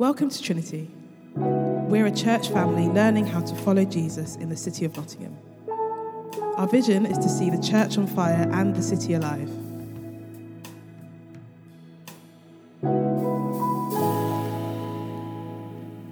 [0.00, 0.90] Welcome to Trinity.
[1.34, 5.36] We're a church family learning how to follow Jesus in the city of Nottingham.
[6.56, 9.50] Our vision is to see the church on fire and the city alive.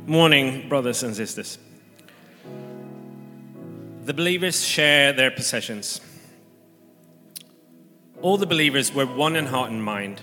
[0.07, 1.57] Morning, brothers and sisters.
[4.05, 6.03] The believers share their possessions.
[8.21, 10.21] All the believers were one in heart and mind.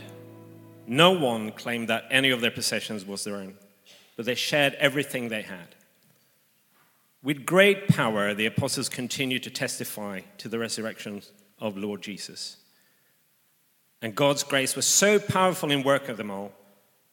[0.88, 3.56] No one claimed that any of their possessions was their own,
[4.16, 5.76] but they shared everything they had.
[7.24, 11.24] With great power, the apostles continued to testify to the resurrection
[11.60, 12.58] of Lord Jesus.
[14.02, 16.52] And God's grace was so powerful in work of them all,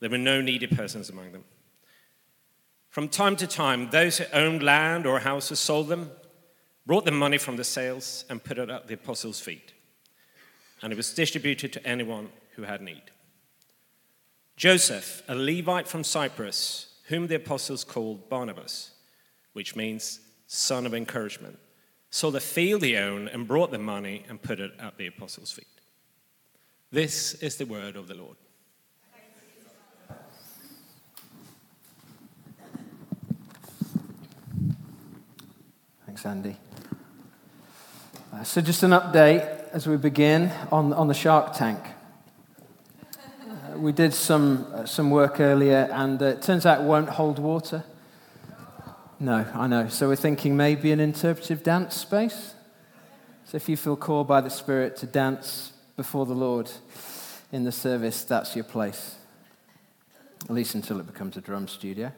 [0.00, 1.44] there were no needy persons among them.
[2.90, 6.10] From time to time, those who owned land or houses sold them,
[6.84, 9.72] brought the money from the sales, and put it at the apostles' feet.
[10.82, 13.04] And it was distributed to anyone who had need.
[14.62, 18.92] Joseph, a Levite from Cyprus, whom the apostles called Barnabas,
[19.54, 21.58] which means son of encouragement,
[22.10, 25.50] sold a field he owned and brought the money and put it at the apostles'
[25.50, 25.66] feet.
[26.92, 28.36] This is the word of the Lord.
[36.06, 36.56] Thanks, Andy.
[38.32, 41.80] Uh, so, just an update as we begin on, on the Shark Tank.
[43.76, 47.38] We did some, uh, some work earlier, and uh, it turns out it won't hold
[47.38, 47.84] water.
[49.18, 49.88] No, I know.
[49.88, 52.54] So, we're thinking maybe an interpretive dance space.
[53.44, 56.70] So, if you feel called by the Spirit to dance before the Lord
[57.50, 59.16] in the service, that's your place.
[60.44, 62.12] At least until it becomes a drum studio.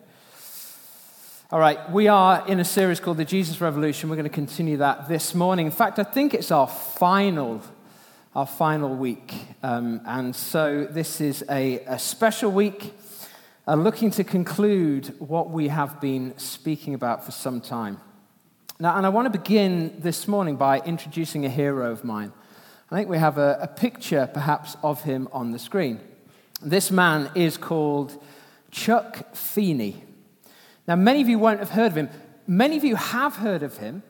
[1.53, 4.09] All right, we are in a series called The Jesus Revolution.
[4.09, 5.67] We're going to continue that this morning.
[5.67, 7.63] In fact, I think it's our final,
[8.35, 9.33] our final week.
[9.63, 12.93] Um, and so this is a, a special week
[13.69, 18.01] uh, looking to conclude what we have been speaking about for some time.
[18.81, 22.33] Now, and I want to begin this morning by introducing a hero of mine.
[22.91, 26.01] I think we have a, a picture, perhaps, of him on the screen.
[26.61, 28.21] This man is called
[28.73, 30.03] Chuck Feeney.
[30.89, 32.11] Now, many of you won't have heard of him.
[32.49, 34.03] Many of you have heard of him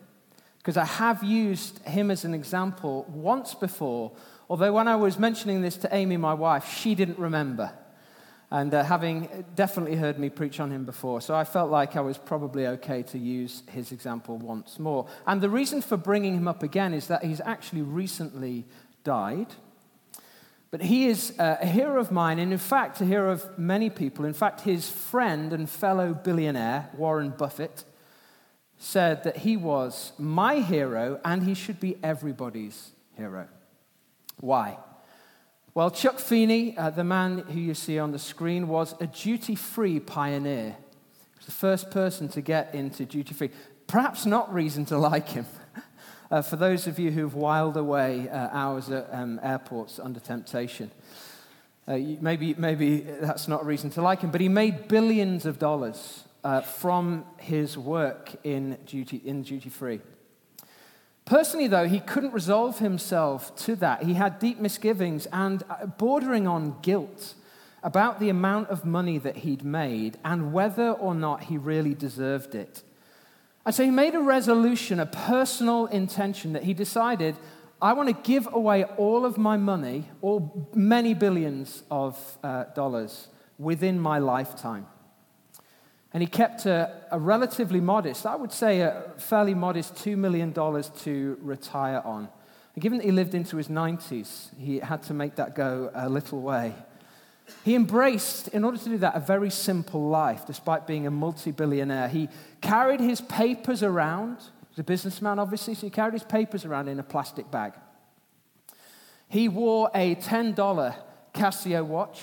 [0.65, 4.13] because I have used him as an example once before.
[4.49, 7.71] Although, when I was mentioning this to Amy, my wife, she didn't remember.
[8.51, 12.01] And uh, having definitely heard me preach on him before, so I felt like I
[12.01, 15.07] was probably okay to use his example once more.
[15.27, 18.65] And the reason for bringing him up again is that he's actually recently
[19.03, 19.49] died.
[20.71, 24.25] But he is a hero of mine, and in fact, a hero of many people.
[24.25, 27.85] In fact, his friend and fellow billionaire, Warren Buffett,
[28.85, 33.49] said that he was my hero and he should be everybody's hero.
[34.41, 34.77] Why?
[35.73, 39.55] Well, Chuck Feeney, uh, the man who you see on the screen, was a duty
[39.55, 40.77] free pioneer.
[40.77, 43.51] He was the first person to get into duty free.
[43.87, 45.47] Perhaps not reason to like him.
[46.31, 50.91] Uh, for those of you who've whiled away uh, hours at um, airports under temptation,
[51.87, 55.59] uh, maybe, maybe that's not a reason to like him, but he made billions of
[55.59, 60.01] dollars uh, from his work in duty, in duty free.
[61.25, 64.03] Personally, though, he couldn't resolve himself to that.
[64.03, 67.35] He had deep misgivings and uh, bordering on guilt
[67.83, 72.55] about the amount of money that he'd made and whether or not he really deserved
[72.55, 72.83] it.
[73.65, 77.37] And so he made a resolution, a personal intention that he decided,
[77.81, 83.29] I want to give away all of my money, all many billions of uh, dollars,
[83.59, 84.87] within my lifetime.
[86.15, 90.53] And he kept a, a, relatively modest, I would say a fairly modest $2 million
[90.53, 92.29] to retire on.
[92.75, 96.09] And given that he lived into his 90s, he had to make that go a
[96.09, 96.73] little way.
[97.65, 101.51] He embraced, in order to do that, a very simple life, despite being a multi
[101.51, 102.07] billionaire.
[102.07, 102.29] He
[102.61, 104.39] carried his papers around.
[104.39, 107.75] He was a businessman, obviously, so he carried his papers around in a plastic bag.
[109.29, 110.97] He wore a $10
[111.35, 112.23] Casio watch.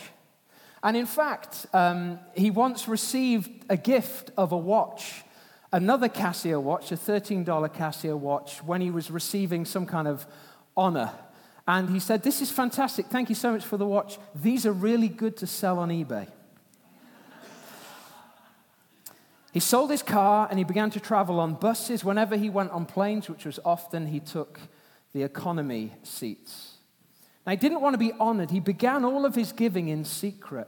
[0.83, 5.23] And in fact, um, he once received a gift of a watch,
[5.71, 10.25] another Casio watch, a $13 Casio watch, when he was receiving some kind of
[10.75, 11.11] honor
[11.67, 13.07] and he said, This is fantastic.
[13.07, 14.17] Thank you so much for the watch.
[14.35, 16.27] These are really good to sell on eBay.
[19.53, 22.03] he sold his car and he began to travel on buses.
[22.03, 24.59] Whenever he went on planes, which was often, he took
[25.13, 26.70] the economy seats.
[27.45, 28.51] Now, he didn't want to be honored.
[28.51, 30.67] He began all of his giving in secret.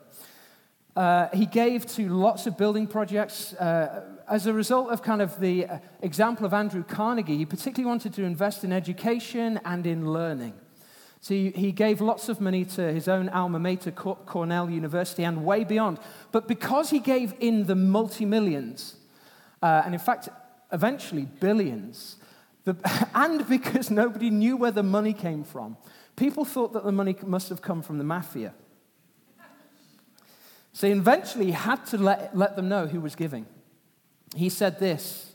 [0.96, 3.54] Uh, he gave to lots of building projects.
[3.54, 5.68] Uh, as a result of kind of the
[6.02, 10.54] example of Andrew Carnegie, he particularly wanted to invest in education and in learning.
[11.24, 15.64] So he gave lots of money to his own alma mater, Cornell University, and way
[15.64, 16.00] beyond.
[16.34, 18.98] But because he gave in the multi millions,
[19.62, 20.28] uh, and in fact,
[20.74, 22.18] eventually billions,
[22.66, 22.76] the,
[23.16, 25.78] and because nobody knew where the money came from,
[26.16, 28.54] people thought that the money must have come from the mafia.
[30.74, 33.46] So eventually he had to let, let them know who was giving.
[34.36, 35.34] He said this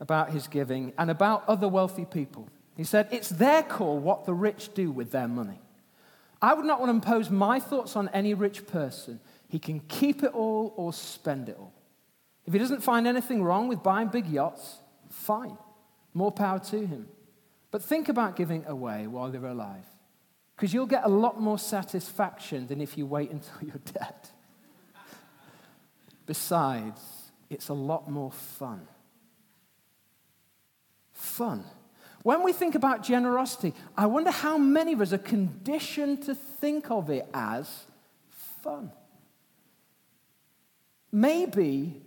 [0.00, 2.48] about his giving and about other wealthy people.
[2.76, 5.60] He said, It's their call what the rich do with their money.
[6.42, 9.20] I would not want to impose my thoughts on any rich person.
[9.48, 11.72] He can keep it all or spend it all.
[12.44, 14.78] If he doesn't find anything wrong with buying big yachts,
[15.08, 15.56] fine.
[16.12, 17.08] More power to him.
[17.70, 19.84] But think about giving away while they're alive,
[20.56, 24.14] because you'll get a lot more satisfaction than if you wait until you're dead.
[26.24, 27.00] Besides,
[27.50, 28.88] it's a lot more fun.
[31.12, 31.64] Fun.
[32.22, 36.90] When we think about generosity, I wonder how many of us are conditioned to think
[36.90, 37.84] of it as
[38.62, 38.90] fun.
[41.12, 42.02] Maybe,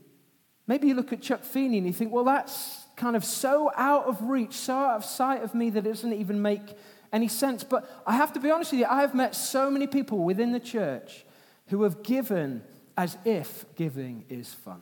[0.68, 4.06] maybe you look at Chuck Feeney and you think, well, that's kind of so out
[4.08, 6.76] of reach, so out of sight of me that it doesn't even make
[7.12, 7.64] any sense.
[7.64, 10.52] But I have to be honest with you, I have met so many people within
[10.52, 11.26] the church
[11.68, 12.64] who have given
[12.98, 14.82] as if giving is fun.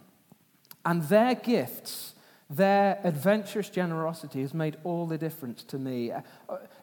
[0.85, 2.15] And their gifts,
[2.50, 6.12] their adventurous generosity has made all the difference to me.
[6.12, 6.21] Uh,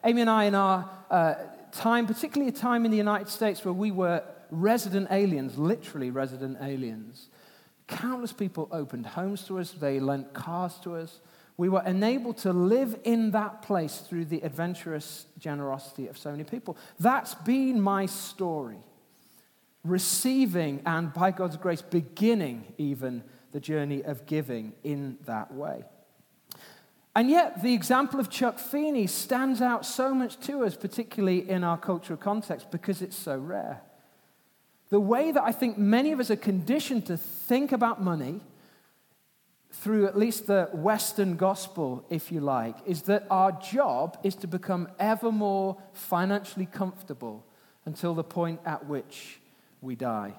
[0.03, 1.33] Amy and I, in our uh,
[1.71, 6.57] time, particularly a time in the United States where we were resident aliens, literally resident
[6.61, 7.29] aliens,
[7.87, 11.19] countless people opened homes to us, they lent cars to us.
[11.57, 16.43] We were enabled to live in that place through the adventurous generosity of so many
[16.43, 16.77] people.
[16.99, 18.79] That's been my story
[19.85, 25.85] receiving and, by God's grace, beginning even the journey of giving in that way.
[27.15, 31.63] And yet, the example of Chuck Feeney stands out so much to us, particularly in
[31.63, 33.81] our cultural context, because it's so rare.
[34.89, 38.41] The way that I think many of us are conditioned to think about money,
[39.81, 44.47] through at least the Western gospel, if you like, is that our job is to
[44.47, 47.45] become ever more financially comfortable
[47.85, 49.39] until the point at which
[49.81, 50.33] we die.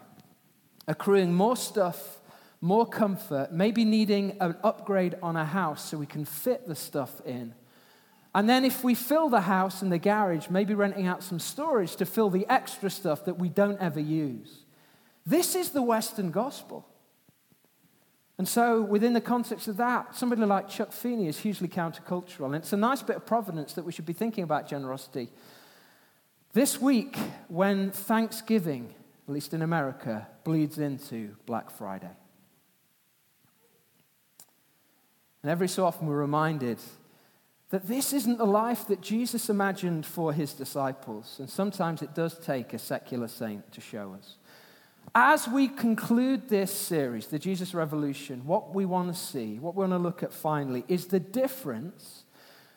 [0.89, 2.21] Accruing more stuff,
[2.61, 7.21] more comfort, maybe needing an upgrade on a house so we can fit the stuff
[7.25, 7.55] in.
[8.35, 11.97] And then, if we fill the house and the garage, maybe renting out some storage
[11.97, 14.65] to fill the extra stuff that we don't ever use.
[15.25, 16.87] This is the Western gospel.
[18.39, 22.47] And so, within the context of that, somebody like Chuck Feeney is hugely countercultural.
[22.47, 25.31] And it's a nice bit of providence that we should be thinking about generosity.
[26.53, 27.17] This week,
[27.49, 28.95] when Thanksgiving
[29.27, 32.11] at least in America, bleeds into Black Friday.
[35.43, 36.79] And every so often we're reminded
[37.71, 41.37] that this isn't the life that Jesus imagined for his disciples.
[41.41, 44.37] And sometimes it does take a secular saint to show us.
[45.15, 49.81] As we conclude this series, the Jesus Revolution, what we want to see, what we
[49.81, 52.25] want to look at finally, is the difference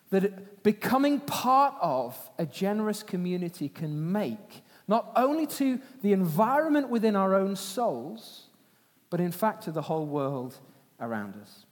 [0.09, 7.15] that becoming part of a generous community can make not only to the environment within
[7.15, 8.47] our own souls,
[9.11, 10.57] but in fact to the whole world
[10.99, 11.65] around us.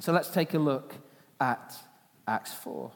[0.00, 0.94] So let's take a look
[1.40, 1.74] at
[2.28, 2.92] Acts 4.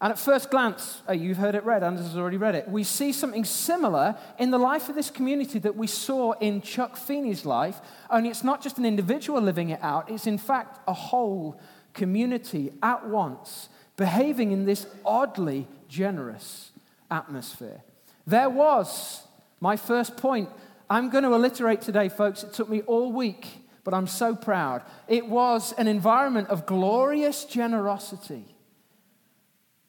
[0.00, 2.68] And at first glance, uh, you've heard it read, Anders has already read it.
[2.68, 6.98] We see something similar in the life of this community that we saw in Chuck
[6.98, 10.92] Feeney's life, only it's not just an individual living it out, it's in fact a
[10.92, 11.58] whole
[11.94, 16.72] community at once behaving in this oddly generous
[17.10, 17.80] atmosphere.
[18.26, 19.22] There was
[19.60, 20.50] my first point.
[20.90, 22.42] I'm going to alliterate today, folks.
[22.42, 23.46] It took me all week,
[23.82, 24.82] but I'm so proud.
[25.08, 28.55] It was an environment of glorious generosity.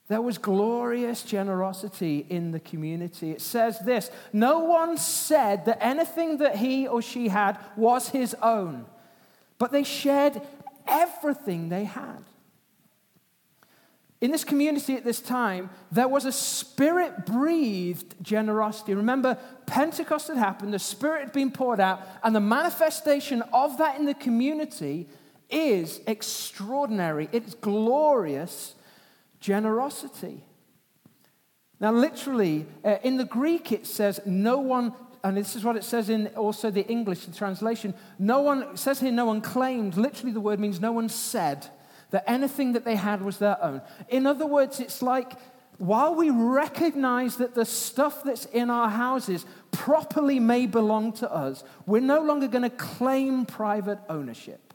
[0.07, 3.31] There was glorious generosity in the community.
[3.31, 8.33] It says this No one said that anything that he or she had was his
[8.41, 8.85] own,
[9.57, 10.41] but they shared
[10.87, 12.23] everything they had.
[14.19, 18.95] In this community at this time, there was a spirit breathed generosity.
[18.95, 19.37] Remember,
[19.67, 24.05] Pentecost had happened, the Spirit had been poured out, and the manifestation of that in
[24.05, 25.07] the community
[25.51, 27.29] is extraordinary.
[27.31, 28.73] It's glorious
[29.47, 30.43] generosity.
[31.79, 35.85] Now, literally, uh, in the Greek, it says, no one, and this is what it
[35.85, 39.95] says in also the English translation, no one, says here, no one claimed.
[39.95, 41.65] Literally, the word means no one said
[42.11, 43.81] that anything that they had was their own.
[44.09, 45.31] In other words, it's like
[45.77, 51.63] while we recognize that the stuff that's in our houses properly may belong to us,
[51.85, 54.66] we're no longer going to claim private ownership.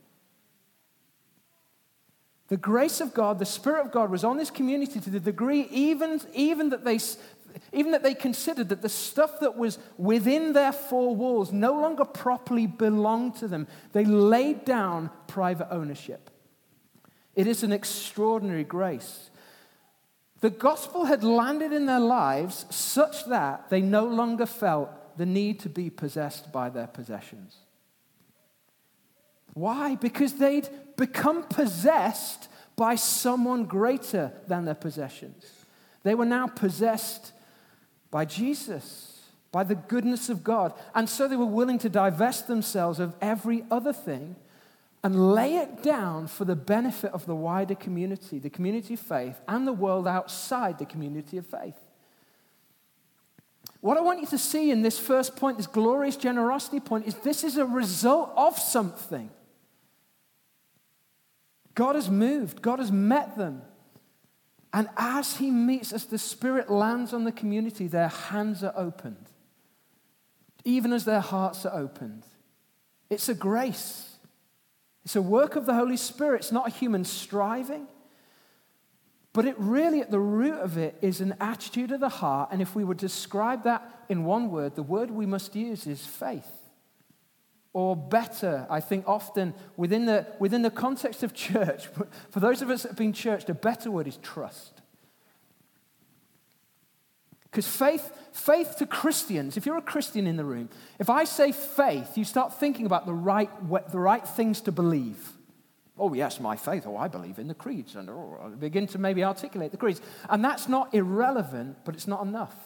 [2.52, 5.62] The grace of God, the Spirit of God was on this community to the degree
[5.70, 6.98] even, even, that they,
[7.72, 12.04] even that they considered that the stuff that was within their four walls no longer
[12.04, 13.66] properly belonged to them.
[13.94, 16.28] They laid down private ownership.
[17.34, 19.30] It is an extraordinary grace.
[20.42, 25.58] The gospel had landed in their lives such that they no longer felt the need
[25.60, 27.56] to be possessed by their possessions.
[29.54, 29.96] Why?
[29.96, 35.44] Because they'd become possessed by someone greater than their possessions.
[36.02, 37.32] They were now possessed
[38.10, 40.72] by Jesus, by the goodness of God.
[40.94, 44.36] And so they were willing to divest themselves of every other thing
[45.04, 49.40] and lay it down for the benefit of the wider community, the community of faith,
[49.48, 51.74] and the world outside the community of faith.
[53.80, 57.16] What I want you to see in this first point, this glorious generosity point, is
[57.16, 59.28] this is a result of something.
[61.74, 63.62] God has moved, God has met them.
[64.72, 69.30] And as He meets, as the Spirit lands on the community, their hands are opened,
[70.64, 72.24] even as their hearts are opened.
[73.10, 74.16] It's a grace.
[75.04, 76.38] It's a work of the Holy Spirit.
[76.38, 77.86] It's not a human striving.
[79.34, 82.50] But it really, at the root of it, is an attitude of the heart.
[82.52, 86.06] And if we would describe that in one word, the word we must use is
[86.06, 86.61] faith.
[87.74, 91.86] Or better, I think often within the, within the context of church,
[92.30, 94.82] for those of us that have been churched, a better word is trust.
[97.44, 101.52] Because faith, faith to Christians, if you're a Christian in the room, if I say
[101.52, 103.50] faith, you start thinking about the right,
[103.90, 105.32] the right things to believe.
[105.98, 106.84] Oh, yes, my faith.
[106.86, 107.94] Oh, I believe in the creeds.
[107.94, 110.00] And oh, I begin to maybe articulate the creeds.
[110.30, 112.56] And that's not irrelevant, but it's not enough.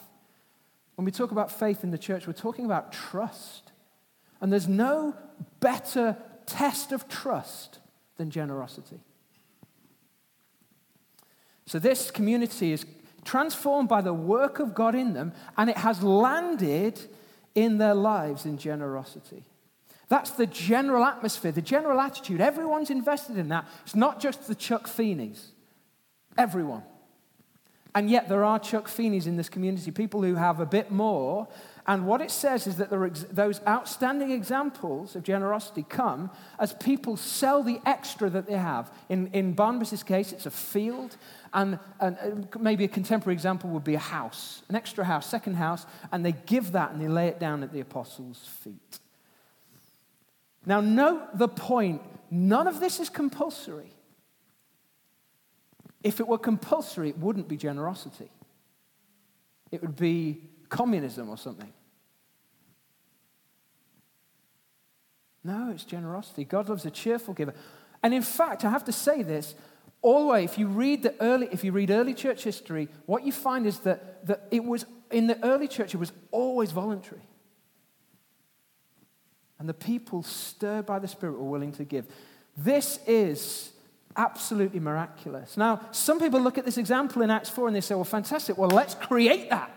[0.95, 3.73] When we talk about faith in the church, we're talking about trust.
[4.41, 5.15] And there's no
[5.61, 6.17] better
[6.47, 7.79] test of trust
[8.17, 9.01] than generosity.
[11.67, 12.87] So, this community is
[13.25, 17.01] transformed by the work of God in them, and it has landed
[17.55, 19.43] in their lives in generosity.
[20.09, 22.41] That's the general atmosphere, the general attitude.
[22.41, 23.67] Everyone's invested in that.
[23.83, 25.49] It's not just the Chuck Feeneys,
[26.39, 26.85] everyone.
[27.97, 31.49] And yet, there are Chuck Feeneys in this community, people who have a bit more.
[31.89, 37.17] And what it says is that ex- those outstanding examples of generosity come as people
[37.17, 38.93] sell the extra that they have.
[39.09, 41.17] In, in Barnabas' case, it's a field.
[41.55, 45.55] And, and uh, maybe a contemporary example would be a house, an extra house, second
[45.55, 45.87] house.
[46.11, 48.99] And they give that and they lay it down at the apostles' feet.
[50.65, 52.03] Now, note the point
[52.33, 53.93] none of this is compulsory.
[56.03, 58.31] If it were compulsory, it wouldn't be generosity,
[59.71, 61.73] it would be communism or something.
[65.45, 66.45] No, it's generosity.
[66.45, 67.55] God loves a cheerful giver.
[68.03, 69.55] And in fact, I have to say this
[70.03, 73.25] all the way, if you read the early, if you read early church history, what
[73.25, 77.23] you find is that, that it was in the early church, it was always voluntary.
[79.59, 82.07] And the people stirred by the Spirit were willing to give.
[82.57, 83.73] This is
[84.17, 85.57] absolutely miraculous.
[85.57, 88.59] Now, some people look at this example in Acts 4 and they say, well, fantastic,
[88.59, 89.76] well, let's create that.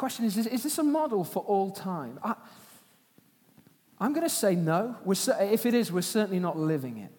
[0.00, 2.18] Question is, is, this a model for all time?
[2.24, 2.34] I,
[4.00, 4.96] am going to say no.
[5.04, 7.12] We're, if it is, we're certainly not living it.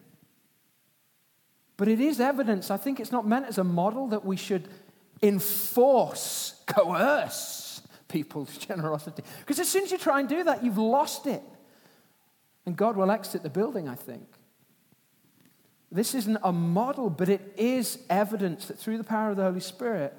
[1.76, 2.72] But it is evidence.
[2.72, 4.66] I think it's not meant as a model that we should
[5.22, 9.22] enforce, coerce people's generosity.
[9.38, 11.44] Because as soon as you try and do that, you've lost it.
[12.66, 14.26] And God will exit the building, I think.
[15.92, 19.60] This isn't a model, but it is evidence that through the power of the Holy
[19.60, 20.16] Spirit,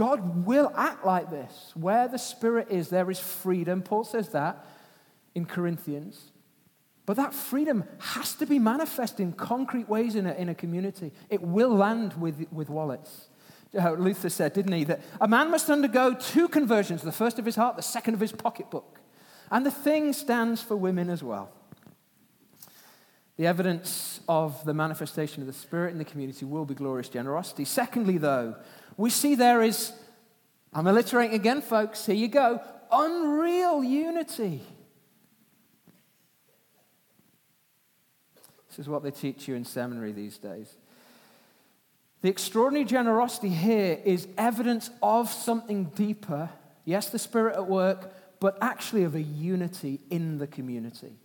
[0.00, 1.72] God will act like this.
[1.74, 3.82] Where the Spirit is, there is freedom.
[3.82, 4.64] Paul says that
[5.34, 6.32] in Corinthians.
[7.04, 11.12] But that freedom has to be manifest in concrete ways in a, in a community.
[11.28, 13.28] It will land with, with wallets.
[13.78, 17.44] Uh, Luther said, didn't he, that a man must undergo two conversions the first of
[17.44, 19.00] his heart, the second of his pocketbook.
[19.50, 21.52] And the thing stands for women as well.
[23.36, 27.66] The evidence of the manifestation of the Spirit in the community will be glorious generosity.
[27.66, 28.56] Secondly, though,
[28.96, 29.92] we see there is,
[30.72, 34.62] I'm alliterating again, folks, here you go, unreal unity.
[38.68, 40.76] This is what they teach you in seminary these days.
[42.22, 46.50] The extraordinary generosity here is evidence of something deeper.
[46.84, 51.19] Yes, the Spirit at work, but actually of a unity in the community.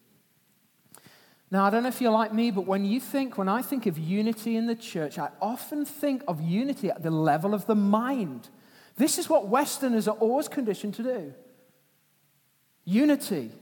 [1.56, 3.86] Now, I don't know if you're like me, but when you think, when I think
[3.86, 7.76] of unity in the church, I often think of unity at the level of the
[7.76, 8.50] mind.
[8.98, 11.34] This is what Westerners are always conditioned to do
[12.84, 13.54] unity.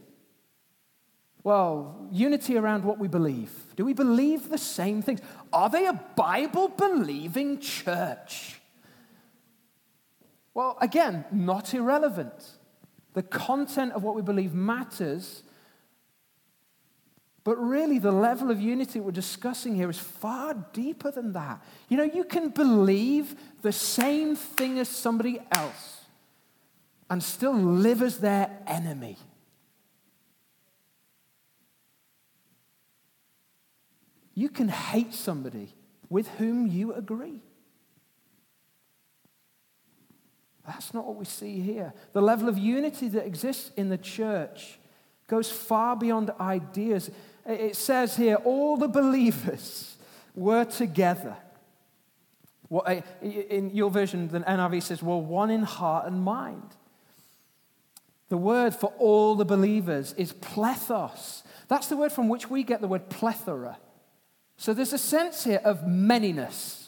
[1.43, 3.51] Well, unity around what we believe.
[3.75, 5.19] Do we believe the same things?
[5.53, 8.59] Are they a Bible believing church?
[10.55, 12.57] Well, again, not irrelevant.
[13.13, 15.43] The content of what we believe matters,
[17.43, 21.61] but really the level of unity we're discussing here is far deeper than that.
[21.89, 26.01] You know, you can believe the same thing as somebody else
[27.09, 29.17] and still live as their enemy.
[34.33, 35.73] You can hate somebody
[36.09, 37.41] with whom you agree.
[40.65, 41.93] That's not what we see here.
[42.13, 44.79] The level of unity that exists in the church
[45.27, 47.11] goes far beyond ideas.
[47.45, 49.97] It says here, all the believers
[50.35, 51.35] were together.
[53.21, 56.75] In your version, the NIV says, well, one in heart and mind.
[58.29, 61.43] The word for all the believers is plethos.
[61.67, 63.77] That's the word from which we get the word plethora.
[64.57, 66.87] So there's a sense here of manyness,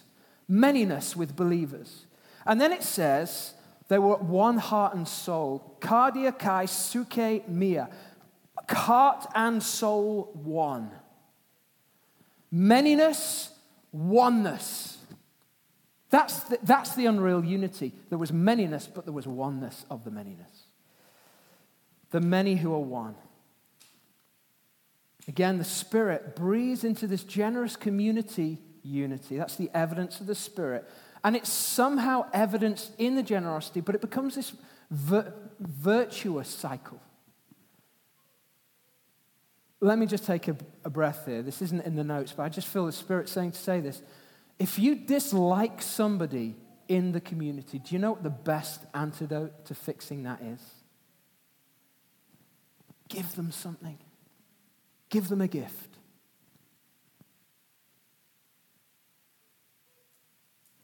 [0.49, 2.05] manyness with believers.
[2.45, 3.53] And then it says
[3.89, 5.77] they were one heart and soul.
[5.79, 7.89] Cardia kai suke mia.
[8.69, 10.91] Heart and soul one.
[12.53, 13.49] Manyness,
[13.91, 14.97] oneness.
[16.09, 17.91] That's the, that's the unreal unity.
[18.09, 20.63] There was manyness, but there was oneness of the manyness.
[22.11, 23.15] The many who are one.
[25.27, 29.37] Again, the Spirit breathes into this generous community unity.
[29.37, 30.87] That's the evidence of the Spirit.
[31.23, 34.53] And it's somehow evidenced in the generosity, but it becomes this
[34.91, 37.01] vir- virtuous cycle.
[39.81, 41.41] Let me just take a, a breath here.
[41.41, 44.01] This isn't in the notes, but I just feel the Spirit saying to say this.
[44.57, 46.55] If you dislike somebody
[46.87, 50.61] in the community, do you know what the best antidote to fixing that is?
[53.09, 53.97] Give them something.
[55.09, 55.97] Give them a gift.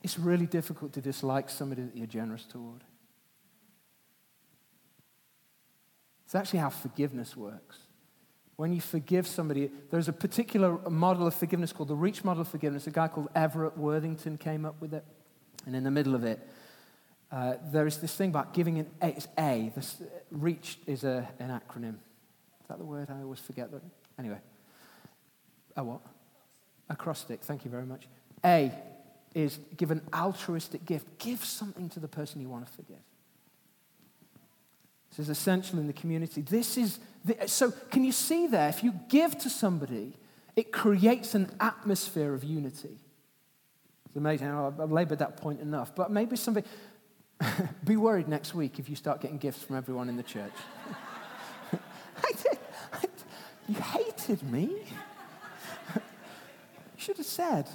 [0.04, 2.84] It's really difficult to dislike somebody that you're generous toward.
[6.26, 7.78] It's actually how forgiveness works.
[8.62, 12.48] When you forgive somebody, there's a particular model of forgiveness called the Reach model of
[12.48, 12.86] forgiveness.
[12.86, 15.04] A guy called Everett Worthington came up with it.
[15.66, 16.48] And in the middle of it,
[17.32, 19.08] uh, there is this thing about giving an A.
[19.08, 19.72] It's A.
[19.76, 21.96] This, reach is a, an acronym.
[21.96, 23.10] Is that the word?
[23.10, 23.82] I always forget that.
[24.20, 24.38] Anyway,
[25.76, 26.02] a what?
[26.88, 27.42] Acrostic.
[27.42, 28.08] Thank you very much.
[28.46, 28.72] A
[29.34, 31.18] is give an altruistic gift.
[31.18, 33.02] Give something to the person you want to forgive.
[35.12, 36.42] This is essential in the community.
[36.42, 37.72] This is the, so.
[37.72, 38.70] Can you see there?
[38.70, 40.14] If you give to somebody,
[40.56, 42.98] it creates an atmosphere of unity.
[44.06, 44.48] It's amazing.
[44.48, 45.94] I've labored that point enough.
[45.96, 46.68] But maybe somebody.
[47.86, 50.54] be worried next week if you start getting gifts from everyone in the church.
[51.74, 52.60] I did.
[53.68, 54.64] You hated me.
[55.96, 56.02] you
[56.98, 57.70] should have said.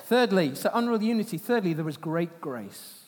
[0.00, 1.38] Thirdly, so unreal unity.
[1.38, 2.99] Thirdly, there was great grace.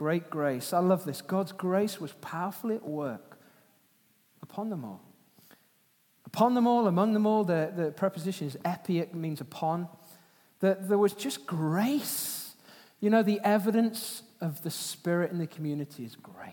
[0.00, 0.72] Great grace.
[0.72, 1.20] I love this.
[1.20, 3.36] God's grace was powerfully at work
[4.42, 5.02] upon them all.
[6.24, 9.88] Upon them all, among them all, the, the preposition is epi, it means upon.
[10.60, 12.54] That there was just grace.
[13.00, 16.46] You know, the evidence of the Spirit in the community is grace.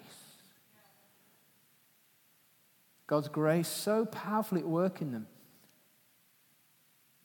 [3.08, 5.28] God's grace so powerfully at work in them.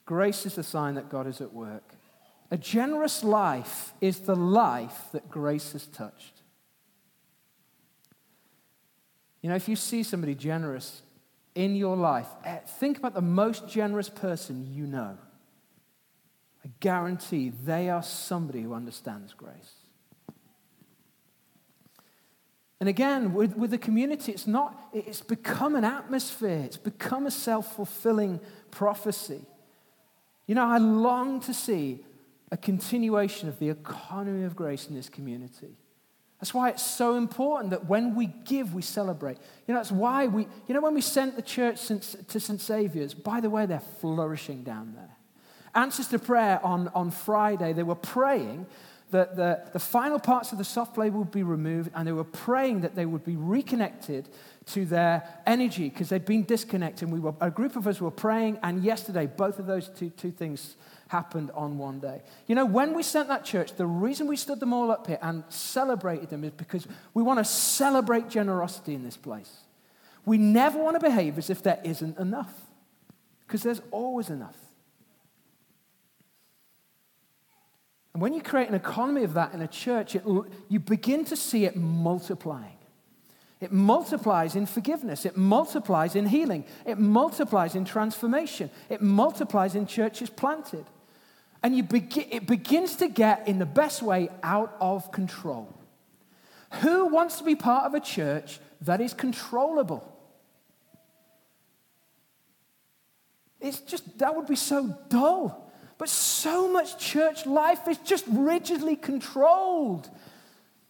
[0.07, 1.97] Grace is the sign that God is at work.
[2.53, 6.43] A generous life is the life that grace has touched.
[9.41, 11.01] You know, if you see somebody generous
[11.55, 15.17] in your life, eh, think about the most generous person you know.
[16.63, 19.73] I guarantee they are somebody who understands grace.
[22.81, 27.31] And again, with, with the community, it's not, it's become an atmosphere, it's become a
[27.31, 29.41] self fulfilling prophecy.
[30.47, 32.01] You know, I long to see
[32.53, 35.75] a continuation of the economy of grace in this community.
[36.39, 39.39] That's why it's so important that when we give, we celebrate.
[39.67, 42.61] You know, that's why we, you know, when we sent the church to St.
[42.61, 45.17] Saviour's, by the way, they're flourishing down there.
[45.75, 48.67] Answers to prayer on, on Friday, they were praying
[49.13, 52.25] that the, the final parts of the soft play would be removed, and they were
[52.25, 54.29] praying that they would be reconnected
[54.67, 57.11] to their energy because they'd been disconnected.
[57.11, 60.31] We were, a group of us were praying, and yesterday, both of those two, two
[60.31, 60.77] things
[61.13, 62.23] happened on one day.
[62.47, 65.19] You know, when we sent that church, the reason we stood them all up here
[65.21, 69.53] and celebrated them is because we want to celebrate generosity in this place.
[70.25, 72.55] We never want to behave as if there isn't enough,
[73.47, 74.57] because there's always enough.
[78.15, 80.25] And when you create an economy of that in a church, it,
[80.69, 82.79] you begin to see it multiplying.
[83.61, 85.25] It multiplies in forgiveness.
[85.25, 86.65] It multiplies in healing.
[86.85, 88.71] It multiplies in transformation.
[88.89, 90.85] It multiplies in churches planted.
[91.63, 95.73] And you begin, it begins to get, in the best way, out of control.
[96.81, 100.09] Who wants to be part of a church that is controllable?
[103.61, 105.73] It's just, that would be so dull.
[105.99, 110.11] But so much church life is just rigidly controlled.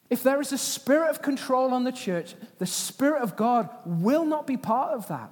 [0.09, 4.25] If there is a spirit of control on the church, the Spirit of God will
[4.25, 5.31] not be part of that.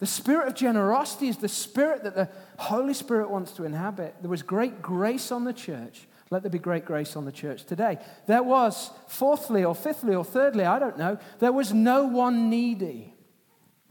[0.00, 4.16] The spirit of generosity is the spirit that the Holy Spirit wants to inhabit.
[4.22, 6.08] There was great grace on the church.
[6.30, 7.98] Let there be great grace on the church today.
[8.26, 13.14] There was, fourthly or fifthly or thirdly, I don't know, there was no one needy.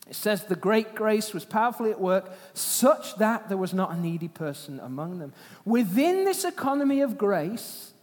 [0.07, 3.99] It says the great grace was powerfully at work, such that there was not a
[3.99, 5.33] needy person among them.
[5.65, 7.93] Within this economy of grace,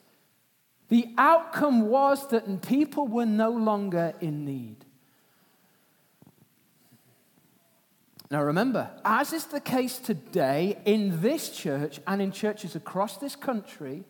[0.88, 4.85] the outcome was that people were no longer in need.
[8.30, 13.36] Now remember, as is the case today in this church and in churches across this
[13.36, 14.04] country,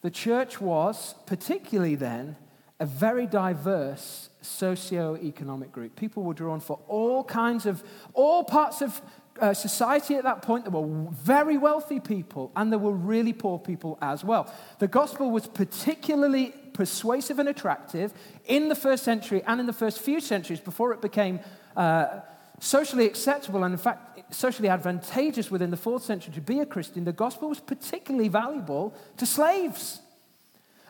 [0.00, 2.36] the church was, particularly then,
[2.80, 5.94] a very diverse socio-economic group.
[5.94, 7.82] People were drawn for all kinds of,
[8.14, 9.00] all parts of
[9.40, 13.58] uh, society at that point, there were very wealthy people and there were really poor
[13.58, 14.52] people as well.
[14.78, 18.12] The gospel was particularly persuasive and attractive
[18.46, 21.40] in the first century and in the first few centuries before it became
[21.76, 22.20] uh,
[22.60, 27.04] socially acceptable and, in fact, socially advantageous within the fourth century to be a Christian.
[27.04, 30.00] The gospel was particularly valuable to slaves.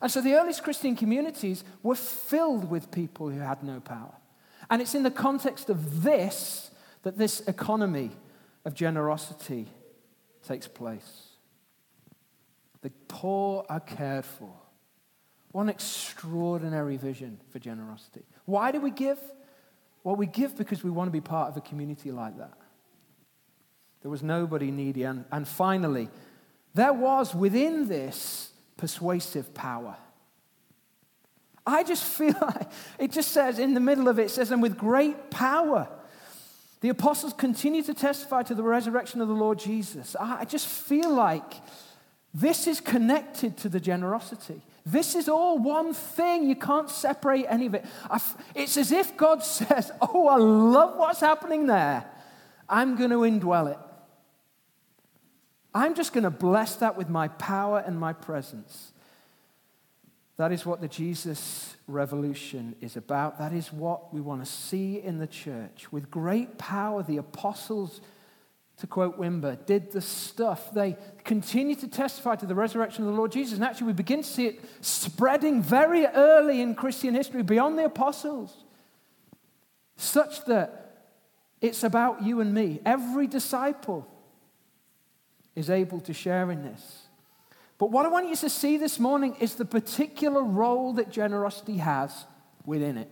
[0.00, 4.14] And so the earliest Christian communities were filled with people who had no power.
[4.70, 6.70] And it's in the context of this
[7.02, 8.10] that this economy
[8.64, 9.68] of generosity
[10.46, 11.28] takes place.
[12.82, 14.52] The poor are cared for.
[15.52, 18.24] One extraordinary vision for generosity.
[18.44, 19.18] Why do we give?
[20.04, 22.52] Well, we give because we want to be part of a community like that.
[24.02, 25.02] There was nobody needy.
[25.04, 26.10] And, and finally,
[26.74, 29.96] there was within this persuasive power.
[31.66, 34.60] I just feel like it just says in the middle of it, it says, and
[34.60, 35.88] with great power.
[36.82, 40.14] The apostles continue to testify to the resurrection of the Lord Jesus.
[40.20, 41.54] I just feel like
[42.34, 44.60] this is connected to the generosity.
[44.86, 46.46] This is all one thing.
[46.48, 47.84] You can't separate any of it.
[48.54, 52.04] It's as if God says, Oh, I love what's happening there.
[52.68, 53.78] I'm going to indwell it.
[55.74, 58.92] I'm just going to bless that with my power and my presence.
[60.36, 63.38] That is what the Jesus revolution is about.
[63.38, 65.92] That is what we want to see in the church.
[65.92, 68.00] With great power, the apostles,
[68.78, 70.72] to quote Wimber, did the stuff.
[70.72, 73.54] They continue to testify to the resurrection of the Lord Jesus.
[73.54, 77.84] And actually, we begin to see it spreading very early in Christian history beyond the
[77.84, 78.64] apostles,
[79.96, 80.80] such that
[81.60, 82.80] it's about you and me.
[82.84, 84.06] Every disciple
[85.54, 87.06] is able to share in this.
[87.78, 91.78] But what I want you to see this morning is the particular role that generosity
[91.78, 92.26] has
[92.66, 93.10] within it.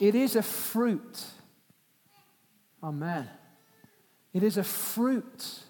[0.00, 1.24] It is a fruit.
[2.82, 3.28] Amen.
[4.36, 5.60] It is a fruit,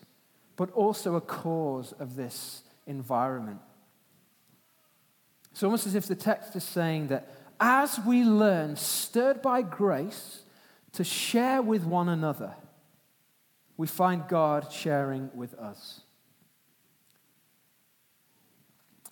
[0.57, 3.61] but also a cause of this environment.
[5.53, 10.43] It's almost as if the text is saying that as we learn, stirred by grace,
[10.95, 12.55] to share with one another,
[13.77, 16.01] we find God sharing with us.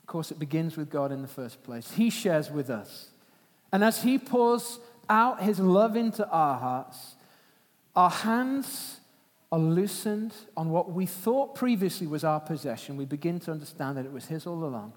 [0.00, 1.92] Of course, it begins with God in the first place.
[1.92, 3.10] He shares with us.
[3.70, 7.14] And as He pours out His love into our hearts,
[7.94, 8.98] our hands
[9.54, 12.96] are loosened on what we thought previously was our possession.
[12.96, 14.94] We begin to understand that it was His all along.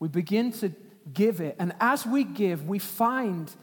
[0.00, 0.72] We begin to
[1.12, 1.54] give it.
[1.60, 3.54] And as we give, we find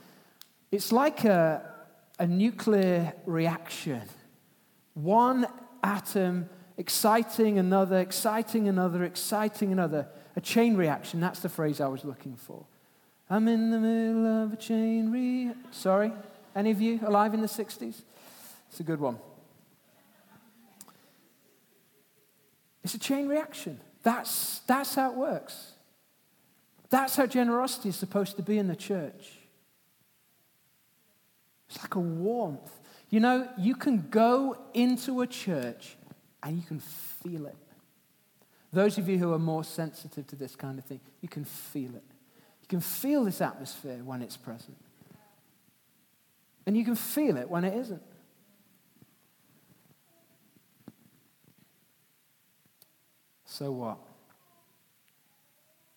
[0.72, 1.70] it's like a,
[2.18, 4.04] a nuclear reaction.
[4.94, 5.48] One
[5.84, 10.08] atom exciting another, exciting another, exciting another.
[10.38, 12.64] A chain reaction, that's the phrase I was looking for.
[13.30, 15.62] I'm in the middle of a chain reaction.
[15.72, 16.14] Sorry,
[16.56, 18.02] any of you alive in the 60s?
[18.70, 19.20] It's a good one.
[22.84, 23.80] It's a chain reaction.
[24.04, 25.74] That's, that's how it works.
[26.90, 29.32] That's how generosity is supposed to be in the church.
[31.70, 32.80] It's like a warmth.
[33.10, 35.96] You know, you can go into a church
[36.44, 37.56] and you can feel it.
[38.74, 41.96] Those of you who are more sensitive to this kind of thing, you can feel
[41.96, 42.04] it.
[42.62, 44.78] You can feel this atmosphere when it's present.
[46.66, 48.02] And you can feel it when it isn't.
[53.52, 53.98] So what?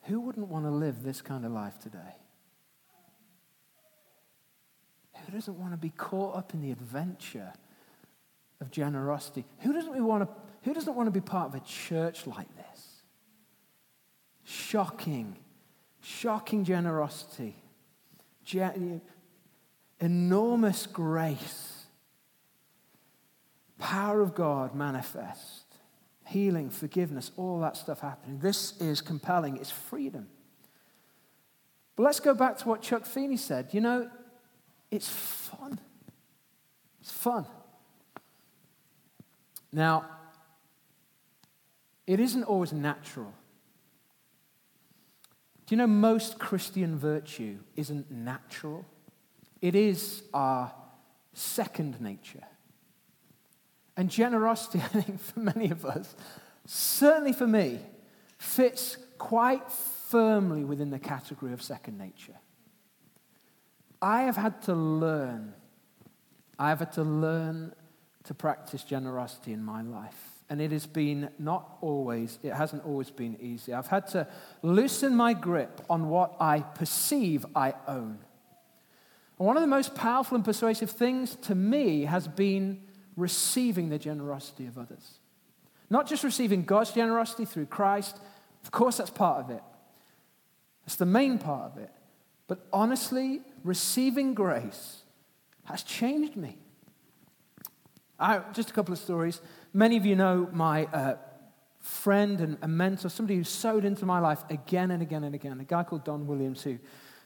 [0.07, 2.17] Who wouldn't want to live this kind of life today?
[5.15, 7.53] Who doesn't want to be caught up in the adventure
[8.61, 9.45] of generosity?
[9.61, 10.29] Who doesn't want to,
[10.63, 13.03] who doesn't want to be part of a church like this?
[14.43, 15.37] Shocking,
[16.03, 17.55] shocking generosity,
[18.45, 19.01] Gen-
[20.01, 21.87] enormous grace,
[23.79, 25.64] power of God manifest,
[26.27, 28.39] healing, forgiveness, all that stuff happening.
[28.39, 30.29] This is compelling, it's freedom.
[31.97, 33.69] But let's go back to what Chuck Feeney said.
[33.73, 34.11] You know,
[34.91, 35.79] it's fun.
[37.01, 37.47] It's fun.
[39.73, 40.07] Now,
[42.07, 43.33] it isn't always natural.
[45.67, 48.85] Do you know most Christian virtue isn't natural?
[49.63, 50.73] It is our
[51.33, 52.45] second nature.
[53.97, 56.15] And generosity, I think, for many of us,
[56.67, 57.81] certainly for me,
[58.39, 62.35] fits quite firmly within the category of second nature.
[64.03, 65.55] I have had to learn,
[66.59, 67.75] I have had to learn
[68.25, 70.31] to practice generosity in my life.
[70.51, 73.73] And it has been not always, it hasn't always been easy.
[73.73, 74.27] I've had to
[74.63, 78.19] loosen my grip on what I perceive I own.
[79.39, 82.83] And one of the most powerful and persuasive things to me has been
[83.17, 85.19] receiving the generosity of others.
[85.91, 88.19] Not just receiving God's generosity through Christ,
[88.63, 89.63] of course, that's part of it.
[90.85, 91.91] That's the main part of it.
[92.47, 95.03] But honestly, receiving grace
[95.65, 96.59] has changed me.
[98.19, 99.41] I, just a couple of stories.
[99.73, 101.17] Many of you know my uh,
[101.81, 105.59] friend and a mentor, somebody who sowed into my life again and again and again,
[105.61, 106.79] a guy called Don Williams who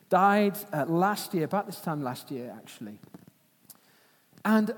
[0.08, 2.98] died uh, last year, about this time last year, actually.
[4.44, 4.72] And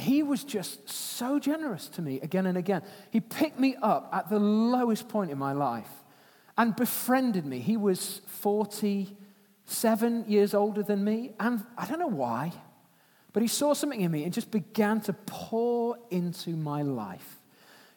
[0.00, 2.82] he was just so generous to me again and again.
[3.10, 5.90] He picked me up at the lowest point in my life
[6.56, 7.60] and befriended me.
[7.60, 12.52] He was 47 years older than me, and I don't know why,
[13.32, 17.36] but he saw something in me and just began to pour into my life.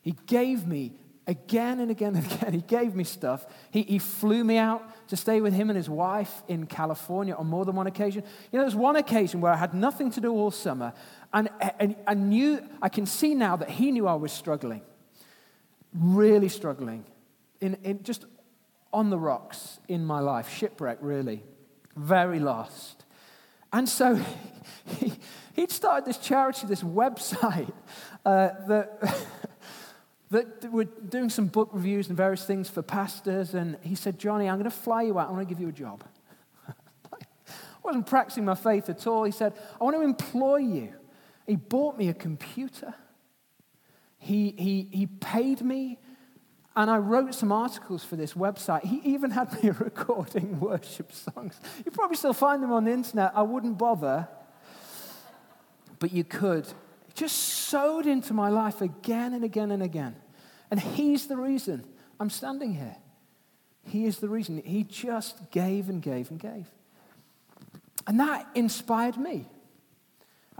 [0.02, 0.94] He gave me
[1.28, 2.54] again and again and again.
[2.54, 3.46] He gave me stuff.
[3.72, 7.48] He, he flew me out to stay with him and his wife in California on
[7.48, 8.24] more than one occasion.
[8.52, 10.94] You know, there was one occasion where I had nothing to do all summer,
[11.34, 14.82] and, I knew, I can see now that he knew I was struggling,
[15.94, 17.06] really struggling,
[17.62, 18.26] in, in just
[18.92, 21.44] on the rocks in my life, shipwreck, really,
[21.96, 23.06] very lost.
[23.72, 24.20] And so
[24.86, 25.14] he,
[25.54, 27.72] he'd started this charity, this website
[28.26, 29.26] uh, that,
[30.32, 33.54] that were doing some book reviews and various things for pastors.
[33.54, 35.30] And he said, Jonny, I'm going to fly you out.
[35.30, 36.04] I want to give you a job.
[37.14, 37.18] I
[37.84, 39.24] wasn't practicing my faith at all.
[39.24, 40.94] He said, I want to employ you.
[41.48, 42.94] He bought me a computer.
[44.18, 46.00] He, he, he paid me
[46.76, 48.86] and I wrote some articles for this website.
[48.86, 51.60] He even had me recording worship songs.
[51.84, 53.34] You probably still find them on the internet.
[53.36, 54.28] I wouldn't bother.
[56.00, 56.66] But you could.
[57.10, 60.16] It just sowed into my life again and again and again.
[60.70, 61.84] And he's the reason
[62.20, 62.96] I'm standing here.
[63.84, 64.62] He is the reason.
[64.64, 66.68] He just gave and gave and gave.
[68.08, 69.50] And that inspired me.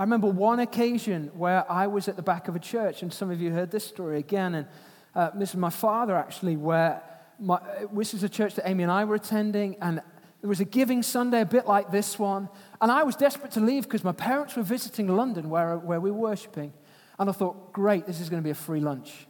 [0.02, 3.30] I remember one occasion where I was at the back of a church, and some
[3.30, 4.56] of you heard this story again.
[4.56, 4.68] And
[5.14, 7.04] uh, this is my father, actually, where
[7.40, 7.60] my,
[7.94, 9.98] this is a church that Amy and I were attending, and
[10.42, 12.50] there was a giving Sunday, a bit like this one.
[12.82, 16.10] And I was desperate to leave because my parents were visiting London where, where we
[16.10, 16.74] were worshiping.
[17.20, 19.28] And I thought, great, this is going to be a free lunch.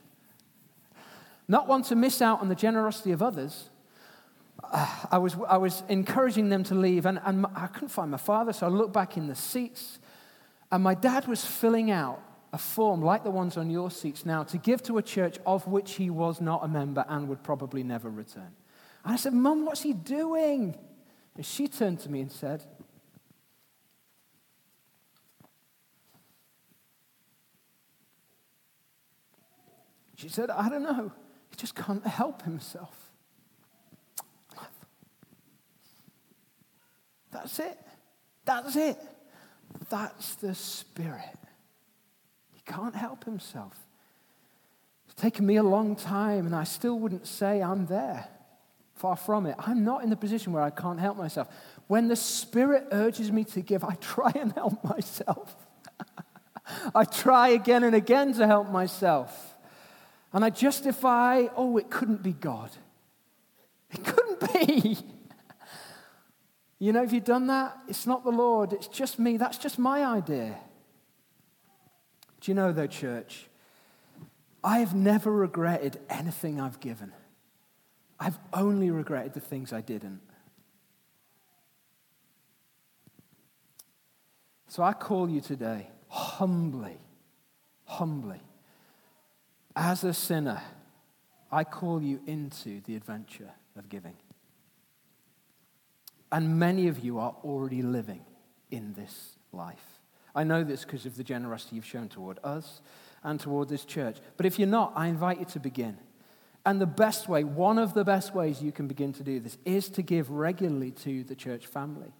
[1.50, 3.70] Not one to miss out on the generosity of others.
[4.64, 8.18] Uh, I, was, I was encouraging them to leave, and, and I couldn't find my
[8.18, 10.00] father, so I looked back in the seats,
[10.72, 12.22] and my dad was filling out
[12.54, 15.68] a form like the ones on your seats now to give to a church of
[15.68, 18.52] which he was not a member and would probably never return.
[19.04, 20.76] And I said, Mum, what's he doing?
[21.36, 22.66] And she turned to me and said,
[30.16, 31.12] She said, I don't know.
[31.50, 32.96] He just can't help himself.
[37.32, 37.80] That's it.
[38.46, 39.00] That's it.
[39.90, 41.38] That's the Spirit.
[42.54, 43.78] He can't help himself.
[45.06, 48.28] It's taken me a long time, and I still wouldn't say I'm there.
[48.96, 49.56] Far from it.
[49.58, 51.48] I'm not in the position where I can't help myself.
[51.88, 55.56] When the Spirit urges me to give, I try and help myself.
[56.96, 59.58] I try again and again to help myself.
[60.34, 62.70] And I justify, oh, it couldn't be God.
[63.92, 64.98] It couldn't be.
[66.82, 69.38] You know, if you've done that, it's not the Lord, it's just me.
[69.38, 70.58] That's just my idea.
[72.40, 73.46] Do you know, though, church,
[74.64, 77.14] I have never regretted anything I've given.
[78.20, 80.22] I've only regretted the things I didn't.
[84.68, 86.98] So I call you today, humbly,
[87.86, 88.42] humbly,
[89.76, 90.64] as a sinner,
[91.52, 94.16] I call you into the adventure of giving.
[96.32, 98.22] And many of you are already living
[98.70, 100.00] in this life.
[100.34, 102.82] I know this because of the generosity you've shown toward us
[103.24, 104.18] and toward this church.
[104.38, 105.98] But if you're not, I invite you to begin.
[106.66, 109.58] And the best way, one of the best ways you can begin to do this,
[109.66, 112.14] is to give regularly to the church family.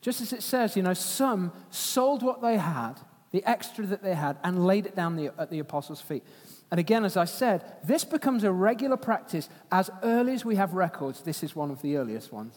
[0.00, 2.94] Just as it says, you know, some sold what they had,
[3.32, 6.22] the extra that they had, and laid it down the, at the apostles' feet.
[6.70, 9.48] And again, as I said, this becomes a regular practice.
[9.72, 12.54] As early as we have records, this is one of the earliest ones.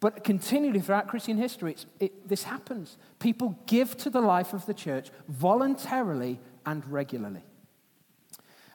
[0.00, 2.96] But continually throughout Christian history, it, this happens.
[3.18, 7.42] People give to the life of the church voluntarily and regularly.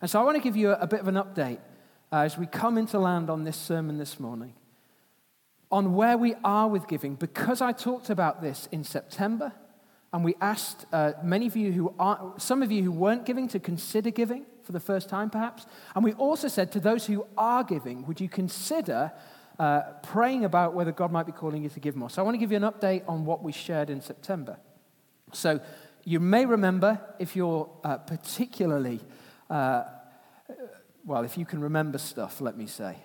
[0.01, 1.59] And so I want to give you a, a bit of an update
[2.11, 4.53] uh, as we come into land on this sermon this morning
[5.71, 9.51] on where we are with giving, because I talked about this in September.
[10.13, 13.49] And we asked uh, many of you who are, some of you who weren't giving
[13.49, 15.65] to consider giving for the first time, perhaps.
[15.93, 19.11] And we also said to those who are giving, would you consider
[19.59, 22.09] uh, praying about whether God might be calling you to give more.
[22.09, 24.57] So I want to give you an update on what we shared in September.
[25.33, 25.59] So
[26.03, 28.99] you may remember, if you're uh, particularly,
[29.49, 29.83] uh,
[31.05, 32.97] well, if you can remember stuff, let me say.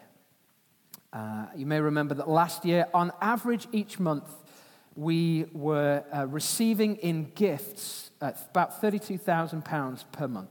[1.12, 4.28] Uh, you may remember that last year, on average, each month,
[4.94, 10.50] we were uh, receiving in gifts about £32,000 per month.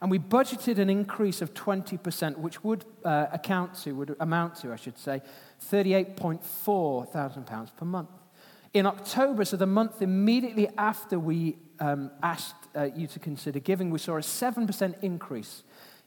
[0.00, 4.72] And we budgeted an increase of 20%, which would uh, account to, would amount to,
[4.72, 5.22] I should say,
[5.70, 8.10] £38.4 thousand pounds per month.
[8.74, 13.90] In October, so the month immediately after we um, asked uh, you to consider giving,
[13.90, 15.62] we saw a 7% increase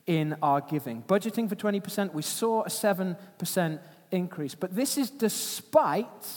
[0.05, 1.01] in our giving.
[1.03, 3.79] Budgeting for 20%, we saw a 7%
[4.11, 4.55] increase.
[4.55, 6.27] But this is despite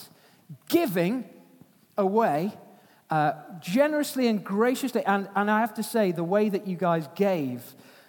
[0.69, 1.25] giving
[1.99, 2.53] away
[3.13, 5.05] uh, generously and graciously.
[5.05, 7.63] And, and I have to say, the way that you guys gave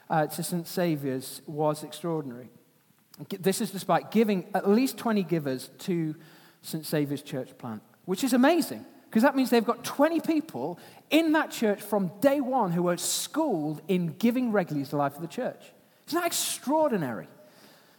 [0.10, 0.66] uh, to St.
[0.66, 2.50] Saviour's was extraordinary.
[3.38, 6.16] This is despite giving at least 20 givers to
[6.62, 6.86] St.
[6.86, 11.52] Saviour's church plant, which is amazing because that means they've got 20 people in that
[11.52, 15.28] church from day one who are schooled in giving regularly to the life of the
[15.28, 15.62] church.
[16.08, 17.28] Isn't that extraordinary?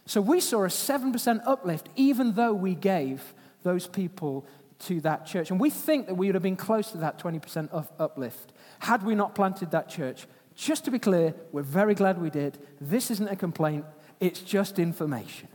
[0.07, 4.47] So we saw a 7% uplift even though we gave those people
[4.85, 5.51] to that church.
[5.51, 9.03] And we think that we would have been close to that 20% of uplift had
[9.03, 10.27] we not planted that church.
[10.55, 12.57] Just to be clear, we're very glad we did.
[12.79, 13.85] This isn't a complaint,
[14.19, 15.49] it's just information.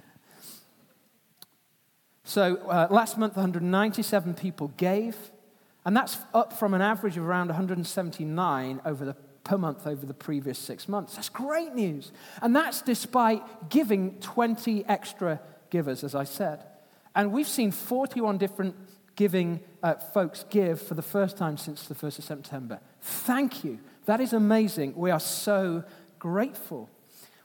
[2.24, 5.16] So uh, last month, 197 people gave,
[5.84, 10.14] and that's up from an average of around 179 over the, per month over the
[10.14, 11.16] previous six months.
[11.16, 12.12] That's great news.
[12.42, 15.40] And that's despite giving 20 extra
[15.70, 16.64] givers, as I said.
[17.14, 18.76] And we've seen 41 different
[19.16, 22.80] giving uh, folks give for the first time since the 1st of September.
[23.00, 23.78] Thank you.
[24.06, 24.94] That is amazing.
[24.96, 25.84] We are so
[26.18, 26.88] grateful.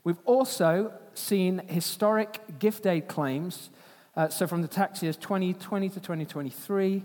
[0.03, 3.69] We've also seen historic gift aid claims,
[4.15, 7.03] uh, so from the tax years 2020 to 2023,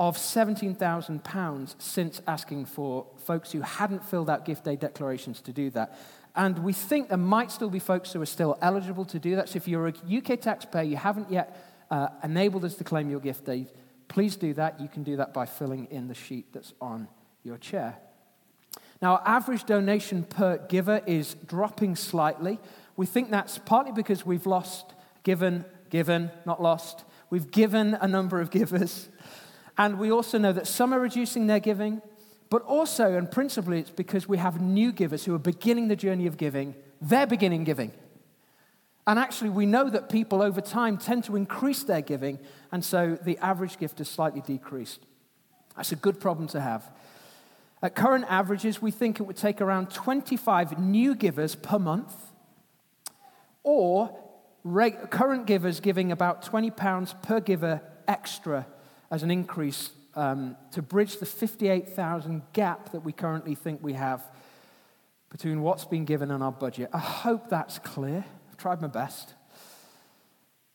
[0.00, 5.70] of £17,000 since asking for folks who hadn't filled out gift aid declarations to do
[5.70, 5.96] that.
[6.36, 9.48] And we think there might still be folks who are still eligible to do that.
[9.48, 13.20] So if you're a UK taxpayer, you haven't yet uh, enabled us to claim your
[13.20, 13.68] gift aid,
[14.14, 14.80] please do that.
[14.80, 17.08] You can do that by filling in the sheet that's on
[17.42, 17.96] your chair.
[19.02, 22.60] Now, our average donation per giver is dropping slightly.
[22.96, 27.04] We think that's partly because we've lost, given, given, not lost.
[27.28, 29.08] We've given a number of givers.
[29.76, 32.00] And we also know that some are reducing their giving,
[32.50, 36.28] but also, and principally, it's because we have new givers who are beginning the journey
[36.28, 36.76] of giving.
[37.00, 37.90] They're beginning giving.
[39.06, 42.38] And actually, we know that people over time tend to increase their giving,
[42.72, 45.00] and so the average gift has slightly decreased.
[45.76, 46.90] That's a good problem to have.
[47.82, 52.14] At current averages, we think it would take around 25 new givers per month,
[53.62, 54.18] or
[54.62, 58.66] reg- current givers giving about £20 per giver extra
[59.10, 64.24] as an increase um, to bridge the 58,000 gap that we currently think we have
[65.28, 66.88] between what's been given and our budget.
[66.92, 68.24] I hope that's clear.
[68.64, 69.34] Tried my best.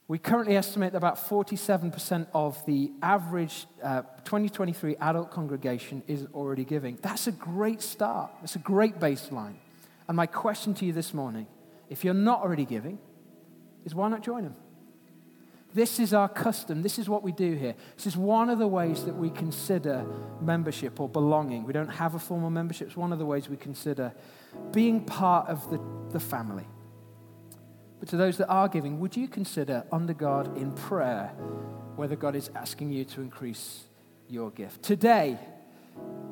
[0.07, 6.65] We currently estimate that about 47% of the average uh, 2023 adult congregation is already
[6.65, 6.99] giving.
[7.01, 8.29] That's a great start.
[8.41, 9.55] That's a great baseline.
[10.07, 11.47] And my question to you this morning
[11.89, 12.99] if you're not already giving,
[13.83, 14.55] is why not join them?
[15.73, 16.83] This is our custom.
[16.83, 17.73] This is what we do here.
[17.95, 20.05] This is one of the ways that we consider
[20.41, 21.63] membership or belonging.
[21.63, 22.89] We don't have a formal membership.
[22.89, 24.13] It's one of the ways we consider
[24.71, 25.81] being part of the,
[26.11, 26.67] the family.
[27.99, 31.33] But to those that are giving, would you consider under God in prayer
[31.95, 33.83] whether God is asking you to increase
[34.29, 34.83] your gift.
[34.83, 35.37] Today,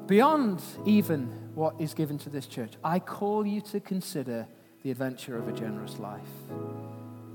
[0.05, 4.47] beyond even what is given to this church, I call you to consider
[4.83, 6.21] the adventure of a generous life.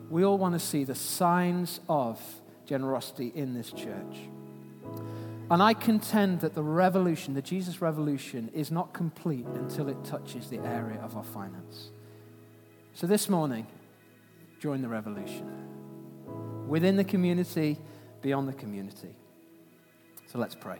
[0.08, 2.20] We all want to see the signs of
[2.64, 4.16] generosity in this church.
[5.50, 10.48] And I contend that the revolution, the Jesus revolution, is not complete until it touches
[10.48, 11.90] the area of our finance.
[12.94, 13.66] So this morning,
[14.62, 17.76] join the revolution within the community,
[18.20, 19.16] beyond the community.
[20.28, 20.78] So let's pray.